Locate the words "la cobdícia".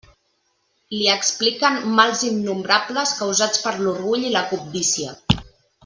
4.39-5.17